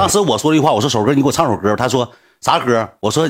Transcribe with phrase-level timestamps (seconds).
[0.00, 1.76] 当时我说了一句话，我说首哥，你给我唱首歌。
[1.76, 2.10] 他说
[2.40, 2.88] 啥歌？
[3.00, 3.28] 我说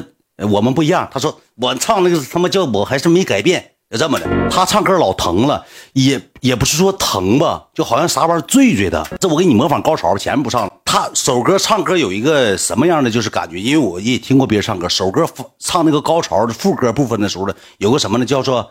[0.49, 1.08] 我们不一样。
[1.11, 4.49] 他说我唱那个他妈叫我还是没改变，就这么的。
[4.49, 9.04] 他唱歌老疼了，也也不是说疼吧，就好像啥玩意儿醉醉的。
[9.18, 10.72] 这我给你模仿高潮，前面不上了。
[10.84, 15.27] 他首歌唱歌有一个什么样的就是感觉，因为我也听过别人唱歌，首歌
[15.59, 18.25] 唱那个高潮的副歌部分的时候呢，有个什么呢？
[18.25, 18.71] 叫做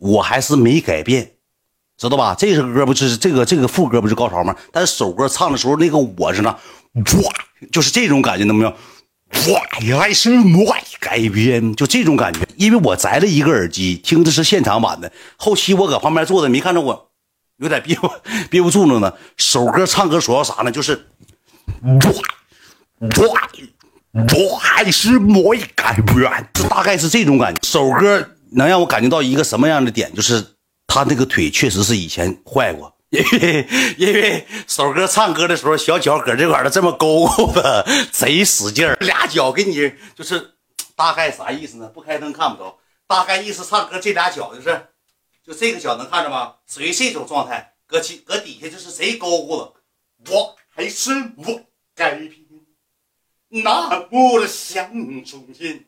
[0.00, 1.34] 我还是没改变。
[1.98, 2.34] 知道吧？
[2.36, 4.56] 这首歌不是这个这个副歌不是高潮吗？
[4.72, 6.56] 但是首歌唱的时候，那个我是呢，
[6.94, 7.32] 哇，
[7.70, 8.72] 就是这种感觉，能不能？
[9.52, 10.64] 哇，还是没
[11.00, 12.40] 改编，就这种感觉。
[12.56, 15.10] 因为我摘了一个耳机，听的是现场版的。
[15.36, 17.10] 后期我搁旁边坐着，没看着我，
[17.58, 17.96] 有点憋
[18.50, 19.14] 憋不住了呢。
[19.36, 20.70] 首歌唱歌主要啥呢？
[20.70, 21.06] 就是
[21.80, 21.90] 哇
[23.00, 23.48] 哇
[24.12, 27.60] 哇，还是没改变，就大概是这种感觉。
[27.62, 30.14] 首歌能让我感觉到一个什么样的点？
[30.14, 30.46] 就是。
[30.94, 40.54] 他那个腿确实是以前坏过，因为因为首哥唱歌的时候，小脚搁这块的这么勾勾的， 贼使劲儿，俩脚给你就是
[40.96, 41.86] 大概啥意思呢？
[41.88, 44.86] 不开灯看不着，大概意思唱歌这俩脚就是，
[45.46, 46.54] 就这个脚能看着吗？
[46.66, 51.60] 属于这种状态，搁起搁底下就是贼勾勾的，我还是我
[51.94, 52.32] 改变，
[53.50, 54.90] 那么想
[55.22, 55.84] 重新。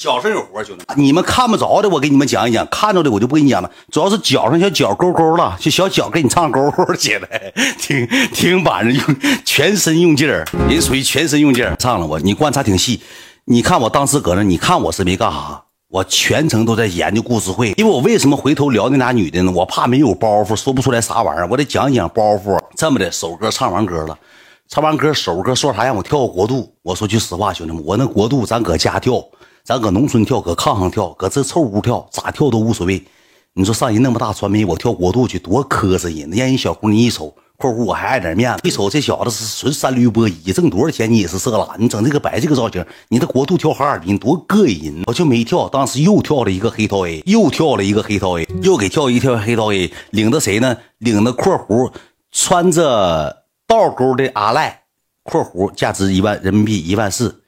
[0.00, 3.70] 脚上有活，兄弟，你们看不着的，我给你们讲一讲；看着的，我就不跟你讲了。
[3.92, 9.04] 主要是脚上小脚勾勾了，就小脚给你唱勾勾起来， 挺挺板着用，
[9.44, 12.06] 全身用劲儿，人属于全身用劲儿唱了。
[12.06, 13.02] 我你观察挺细，
[13.44, 17.74] 你看我当时搁那，你看我是没干啥，我全程都在研究故事会。
[17.76, 19.52] 因为我为什么回头聊那俩女的呢？
[19.52, 22.58] 我怕没有包袱，说不出来啥玩意儿，我得讲一讲包袱。
[22.74, 24.18] 这么的，首歌唱完歌了，
[24.66, 26.74] 唱完歌首歌说啥让我跳个国度？
[26.80, 29.22] 我说句实话，兄弟们，我那国度咱搁家跳。
[29.64, 33.04] 咱搁农村跳，搁炕上跳，搁这臭屋跳，咋跳都无所谓。
[33.52, 36.30] 你说上人那么大传媒，我跳国度去多磕碜人！
[36.30, 41.68] 让人小姑娘一瞅，括弧我还爱点面子，一瞅这小子是纯三驴波一，挣多少钱你也是色狼。
[41.76, 45.02] 你整这个白这个造型，你这国度跳哈尔滨多膈应人！
[45.06, 50.76] 我就没跳，当时又跳了一个黑桃 A，又跳了一个黑桃 A，又给跳一跳黑桃 A，领着谁呢？
[50.98, 51.92] 领着括弧
[52.30, 54.84] 穿着倒钩的阿赖，
[55.24, 57.39] 括弧价值一万人民币一万四。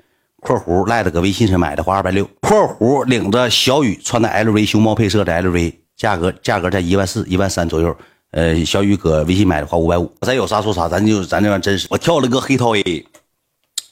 [0.43, 2.29] 括弧赖的搁微信上买的，花二百六。
[2.41, 7.97] 括弧领着小雨穿的 LV 熊猫配色的 LV，价格价格在一万四、一万三左右。
[8.33, 10.13] 呃，小雨搁微信买的，花五百五。
[10.23, 11.87] 咱有啥说啥，咱就咱这玩意真实。
[11.91, 13.07] 我跳了个黑桃 A，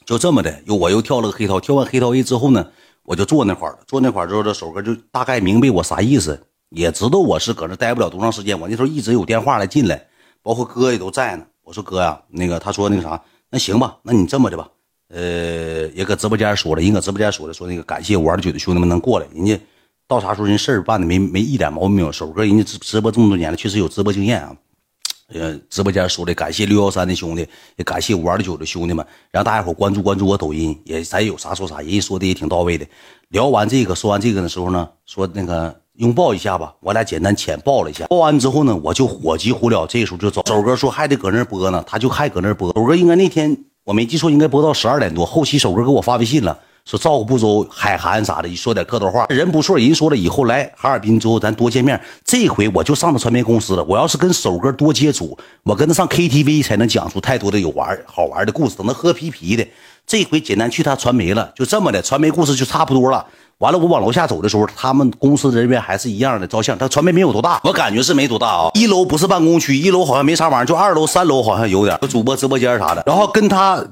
[0.05, 0.61] 就这么的。
[0.65, 2.67] 又我又跳了个黑桃，跳完黑桃 A 之后呢，
[3.03, 3.79] 我就坐那块了。
[3.87, 8.59] 坐那块之后，这首歌就大概明白我啥意思，也知道我是搁那待不了多长时间。
[8.59, 10.07] 我那时候一直有电话来进来，
[10.43, 11.45] 包括哥也都在呢。
[11.63, 14.67] 我说哥呀，那个他说那个啥，那行吧，那你这么的吧。
[15.13, 19.59] 呃，也搁直播间说了，人搁直播间说了，说那个感谢玩的酒的兄弟们能过来，人家
[20.07, 22.11] 到啥时候人事儿办的没没一点毛病没有。
[22.11, 24.55] 首哥人家直直播这么多年了，确实有直播经验啊。
[25.33, 27.45] 呃，直播间说的感谢六幺三的兄弟，
[27.75, 32.85] 也感谢玩的酒的兄弟们，让大家伙关注关注我抖音，也咱有啥说啥，人家说的也挺到位的。
[33.29, 38.05] 聊完这个，说完这个的时候呢，说那个拥抱一下吧，我俩简单浅抱了一下。
[38.07, 40.41] 抱完之后呢，我就火急火燎，这时候就走。
[40.47, 42.73] 首哥说还得搁那播呢，他就还搁那播。
[42.73, 43.65] 首哥应该那天。
[43.83, 45.25] 我没记错，应该播到十二点多。
[45.25, 46.55] 后期首哥给我发微信了，
[46.85, 49.25] 说照顾不周，海涵啥的，说点客套话。
[49.29, 51.99] 人不错，人说了，以后来哈尔滨之后，咱多见面。
[52.23, 53.83] 这回我就上他传媒公司了。
[53.85, 59.67] 我要是跟首哥多接触，我跟他上 KTV 才能讲出太多的有玩好玩的故事，等他喝啤啤的。
[60.05, 63.25] 这回简单去他传媒了，就这么的，传媒故事就差不多了。
[63.61, 66.75] 完了，我往楼下走的时候，他们公司人员还是一样的照相。
[66.75, 68.71] 他传媒没有多大，我感觉是没多大啊。
[68.73, 73.03] 一楼不是办公区，一楼好像没啥玩意儿，就二楼、三楼好像有点主播直播间啥的。
[73.05, 73.85] 然后跟他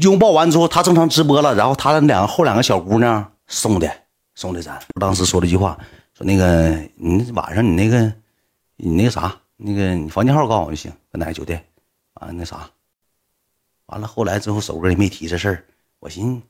[0.00, 1.52] 拥抱完之后，他正常直播了。
[1.56, 3.90] 然后他两个后两个小姑娘送的
[4.36, 4.78] 送的咱。
[5.00, 5.76] 当时说了一句话，
[6.16, 8.12] 说那个你晚上你那个
[8.76, 11.60] 你那个啥那个你房间号告诉我就行，搁哪个酒店
[12.14, 12.70] 啊那啥。
[13.86, 15.64] 完了后来之后，首哥也没提这事儿，
[15.98, 16.42] 我寻思。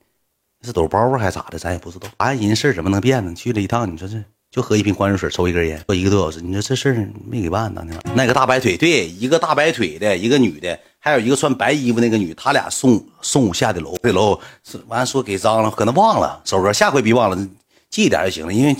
[0.61, 1.57] 是抖包袱还是咋的？
[1.57, 2.07] 咱也不知道。
[2.17, 3.33] 反正人事怎么能变呢？
[3.33, 4.15] 去了一趟，你说这
[4.51, 6.41] 就喝一瓶矿泉水，抽一根烟，坐一个多小时。
[6.41, 7.85] 你说这事儿没给办呢？
[8.15, 16.41] 那个大白腿，对，一个大白腿的一个女的，还有一个穿白衣服那个女，他俩送送下的楼，这楼是完说给脏了，可能忘了。
[16.45, 17.47] 首哥，下回别忘了，
[17.89, 18.51] 记一点就行了。
[18.53, 18.75] 因为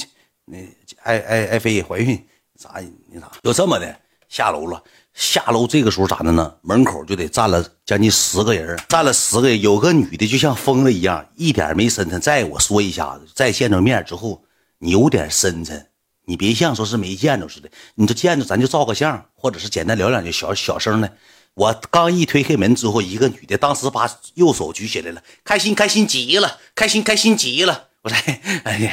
[0.45, 0.57] 那
[1.03, 2.19] 爱爱爱妃怀孕
[2.59, 2.71] 啥
[3.11, 3.95] 那啥，就这么的
[4.29, 4.81] 下楼了。
[5.13, 6.55] 下楼这个时候咋的呢？
[6.61, 12.21] 门口就得站了将近十个人，站了十个人，有个女的就像疯了一样，一点没深沉。
[12.21, 14.41] 再我说一下子，再见着面之后，
[14.77, 15.87] 你有点深沉，
[16.25, 17.69] 你别像说是没见着似的。
[17.95, 21.11] 你就见着咱就照个相，或者是简单聊两句，小小声的。
[21.55, 27.88] 我刚一推开门之后，一个女的当时把右手举起来了，开心开心极了，开心开心极了。
[28.01, 28.17] 我说，
[28.63, 28.91] 哎呀，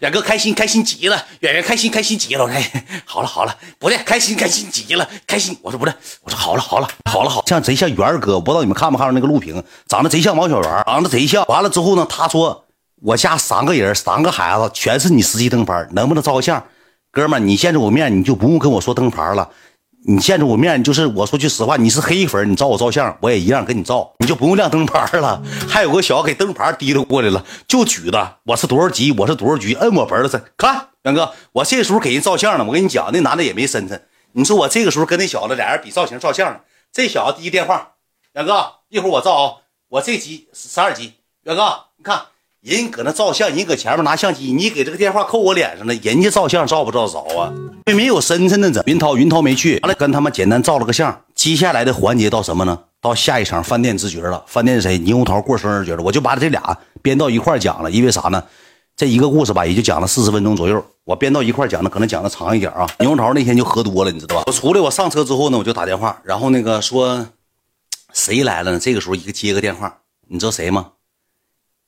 [0.00, 2.44] 远哥开心开心极了，远远开心开心极了。
[2.44, 2.62] 我说，
[3.04, 5.58] 好了好了，不对，开心开心极了，开心。
[5.60, 5.92] 我说不对，
[6.22, 11.44] 我说好了好了好了好像贼像元哥，我不知道你们看没看到那个录屏，长得贼像王小源，长得贼像。
[11.48, 12.64] 完了之后呢，他说
[13.02, 16.64] 我家三个人，三个孩子全是你实际灯牌，能不能照个相？
[17.10, 19.50] 哥们，你见着我面，你就不用跟我说灯牌了。
[20.08, 25.42] 你见着我面，就是我说句实话，你是黑粉，你找我照相，我也一样跟你照，你就不用亮灯牌了。
[25.68, 32.64] 还有个小给灯牌提溜过来了，就举着我是多少级，我是多少局，摁我脖子上看，元哥，我这时候给人照相呢。
[32.64, 34.00] 我跟你讲，那男的也没深沉。
[34.30, 36.60] 你说我这个时候跟那小子俩人比造型照相呢。
[36.92, 37.94] 这小子第一电话，
[38.34, 39.54] 元哥，一会儿我照啊，
[39.88, 42.26] 我这级十二级，元哥，你看。
[42.66, 47.52] 人搁那照相，人搁前面拿相机，你给这个电话扣我脸上了，人家照相照不照着啊？
[47.86, 48.82] 没没有深沉的怎？
[48.86, 51.22] 云涛，云涛没去，完了跟他们简单照了个相。
[51.36, 52.76] 接下来的环节到什么呢？
[53.00, 54.42] 到下一场饭店之角了。
[54.48, 54.98] 饭店是谁？
[54.98, 56.02] 猕猴桃过生日角了。
[56.02, 58.42] 我就把这俩编到一块讲了，因为啥呢？
[58.96, 60.84] 这一个故事吧，也就讲了四十分钟左右。
[61.04, 62.84] 我编到一块讲的，可能讲的长一点啊。
[62.98, 64.42] 猕猴桃那天就喝多了，你知道吧？
[64.44, 67.28] 我出来，我上车之后呢，我就打电话，然后那个说
[68.12, 68.80] 谁来了呢？
[68.80, 70.88] 这个时候一个接个电话，你知道谁吗？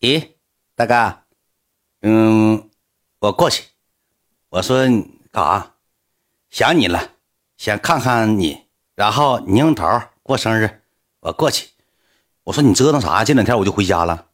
[0.00, 0.22] 咦，
[0.78, 1.19] 大哥。
[2.02, 2.70] 嗯，
[3.19, 3.64] 我过去。
[4.48, 4.86] 我说
[5.32, 5.75] 干啥？
[6.50, 7.14] 想你了，
[7.56, 8.66] 想看看你。
[8.94, 10.82] 然后猕猴桃过生日，
[11.19, 11.70] 我过去。
[12.44, 13.25] 我说你折腾啥？
[13.25, 14.26] 这两天我就回家了。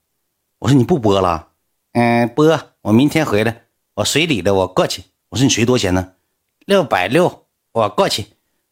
[0.59, 1.49] 我说你不播了？
[1.93, 2.61] 嗯，播。
[2.83, 3.63] 我明天回来。
[3.95, 5.05] 我随礼的，我过去。
[5.31, 6.13] 我说你随多少钱呢？
[6.67, 7.47] 六百六。
[7.73, 8.27] 我过去。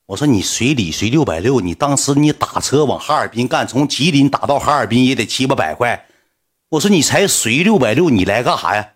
[0.05, 6.07] 我说你随礼随六百六，你当时你打车往哈尔滨干，从吉林打到哈尔滨也得七八百块。
[6.73, 8.93] 我说你才随六百六，你来干啥呀，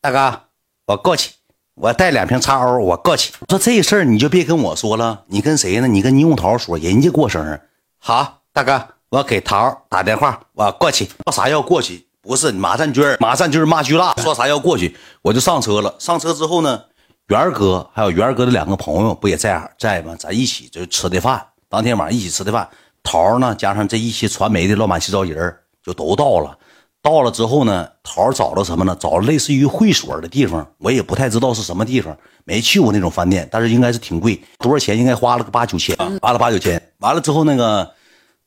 [0.00, 0.40] 大哥？
[0.88, 1.30] 我过去，
[1.76, 3.32] 我带两瓶叉 O，我过去。
[3.48, 5.86] 说这事儿你就别跟我说了，你跟谁呢？
[5.86, 7.60] 你跟猕猴桃说，人家过生日。
[8.00, 11.08] 好，大哥，我给桃打电话，我过去。
[11.24, 12.04] 说啥要过去？
[12.20, 14.12] 不是马占军，马占军骂巨辣。
[14.14, 14.96] 说啥要过去？
[15.22, 15.94] 我就上车了。
[16.00, 16.82] 上车之后呢，
[17.28, 20.16] 元哥还有元哥的两个朋友不也在在吗？
[20.18, 21.46] 咱一起就吃的饭。
[21.68, 22.68] 当天晚上一起吃的饭，
[23.04, 26.58] 桃呢加上这一些传媒的乱七糟人就都到了。
[27.04, 28.96] 到了之后呢，桃找了什么呢？
[28.98, 34.96] 找了类似于会所的地方，我也不太知道是什么地方，没去过那种饭店，但是应该是挺贵，多少钱？
[34.96, 36.80] 应该花了个八九千，花了八九千。
[37.00, 37.92] 完了之后，那个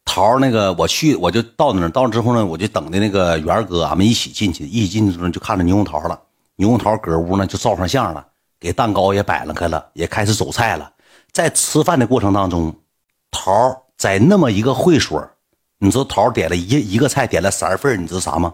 [0.04, 6.20] 桃那个我去，我就到那儿，到了之后呢，我就等的那个元哥，俺们一起进去，一起进去就看着牛红桃了。
[6.56, 8.26] 牛红桃搁屋呢，就照上相了，
[8.60, 10.92] 给蛋糕也摆了开了，也开始走菜了。
[11.32, 12.74] 在吃饭的过程当中，
[13.30, 15.30] 桃在那么一个会所。
[15.80, 18.54] 你知道桃点了一一个菜，点了三份你知道啥吗？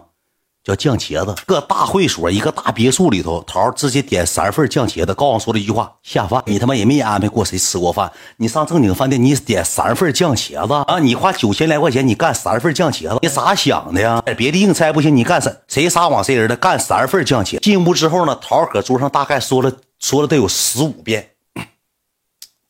[0.62, 1.34] 叫酱茄子。
[1.46, 5.12] 个大会所，一个大别墅里头，桃直接点三份酱茄子。
[5.14, 6.42] 告诉我说了一句话：下饭。
[6.46, 8.10] 你他妈也没安排过谁吃过饭。
[8.38, 10.98] 你上正经饭店，你点三份酱茄子啊？
[10.98, 14.22] 你花九千来块钱，你干三份酱茄子，你咋想的呀？
[14.36, 16.56] 别的硬菜不行，你干三谁撒谎谁人的？
[16.56, 17.58] 干三份酱茄。
[17.60, 21.30] 进屋之后呢，桃搁桌上大概说了说了得有十五遍，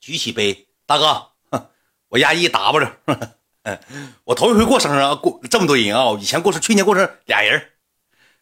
[0.01, 1.27] 举起杯，大哥，
[2.09, 2.89] 我压一 W。
[4.25, 6.15] 我头一回过生日啊，过这么多人啊！
[6.19, 7.71] 以前过生，去年过生俩人，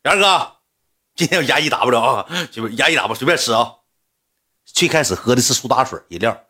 [0.04, 0.58] 元哥，
[1.16, 3.76] 今天我压一 W 啊，就压一 W 随便吃啊。
[4.66, 6.44] 最开始喝的是苏打水饮料，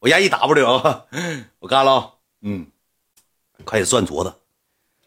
[0.00, 1.04] 我压一 W 啊，
[1.60, 2.10] 我干了啊，
[2.42, 2.66] 嗯，
[3.64, 4.34] 开始转桌子。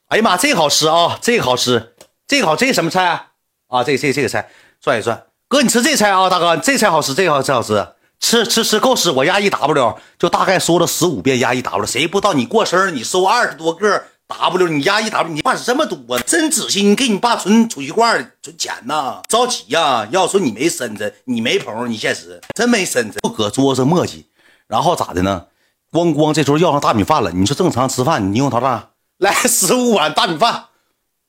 [0.07, 1.95] 哎呀妈，这个好吃啊，这个好吃，
[2.25, 3.31] 这个好，这个什么菜
[3.67, 3.83] 啊？
[3.83, 4.49] 这这这个菜
[4.79, 7.95] 转一转，哥你吃这菜啊，大哥这菜好吃，这个好吃好吃。
[8.19, 20.07] 吃吃吃够吃，我压一 W 就大概说了十五遍压一 W，谁不知道你过生日你收二十多个 W，你压一 W，你爸这么多，真仔细，你给你爸存储蓄罐存钱呐，着急呀！
[20.11, 24.25] 要说你没身子，你没朋友，你现实真没身子，不搁桌上磨叽，
[24.67, 25.47] 然后咋的呢？
[25.91, 27.31] 咣咣，这时候要上大米饭了。
[27.31, 30.65] 你说正常吃饭，你用桃子来十五碗大米饭。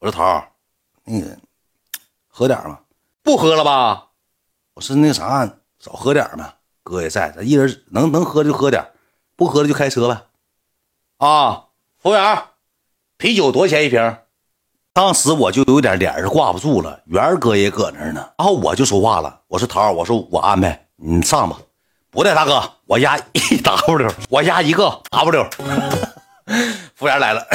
[0.01, 0.45] 我说桃
[1.05, 1.39] 那个
[2.29, 2.83] 喝点吧，
[3.23, 4.09] 不喝了吧？
[4.75, 6.57] 我说那啥，少喝点吧。
[6.83, 8.85] 哥也在，咱一人能能喝就喝点，
[9.37, 10.23] 不喝了就开车呗。
[11.19, 11.65] 啊，
[11.99, 12.43] 服务员，
[13.17, 14.17] 啤酒多少钱一瓶？
[14.93, 18.29] 当时我就有点脸是挂不住了，元哥也搁那儿呢。
[18.39, 21.57] 然后我就说话了，我说桃我说我安排，你上吧。
[22.11, 25.49] 不对，大哥，我压一 W，我压一个 W。
[26.97, 27.47] 服务员来了，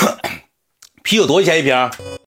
[1.04, 1.90] 啤酒多少钱一瓶？